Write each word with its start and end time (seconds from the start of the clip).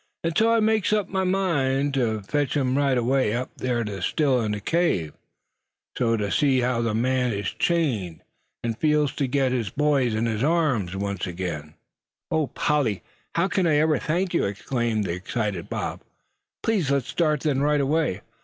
An' 0.23 0.31
so 0.35 0.51
I 0.51 0.59
makes 0.59 0.91
up 0.91 1.09
my 1.09 1.23
min' 1.23 1.91
ter 1.91 2.21
fotch 2.23 2.57
'im 2.57 2.75
right 2.75 2.97
away 2.97 3.35
up 3.35 3.51
ter 3.61 3.83
ther 3.85 4.01
Still 4.01 4.41
in 4.41 4.51
ther 4.51 4.59
cave, 4.59 5.13
so's 5.95 6.17
ter 6.17 6.31
see 6.31 6.61
how 6.61 6.81
the 6.81 6.95
man 6.95 7.29
as 7.31 7.45
is 7.45 7.53
chained'd 7.59 8.21
feel 8.79 9.07
ter 9.07 9.27
git 9.27 9.51
his 9.51 9.69
boy 9.69 10.07
in 10.07 10.25
his 10.25 10.43
arms 10.43 10.95
onct 10.95 11.27
agin!" 11.27 11.75
"Oh! 12.31 12.47
Polly, 12.47 13.03
however 13.35 13.53
can 13.53 13.67
I 13.67 13.99
thank 13.99 14.33
you?" 14.33 14.45
exclaimed 14.45 15.03
the 15.03 15.11
excited 15.13 15.69
Bob; 15.69 16.01
"please 16.63 16.89
let's 16.89 17.07
start 17.07 17.41
then 17.41 17.61
right 17.61 17.79
away. 17.79 18.21